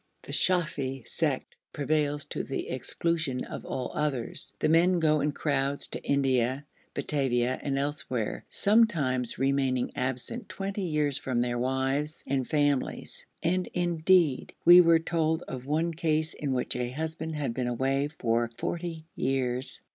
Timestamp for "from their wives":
11.19-12.23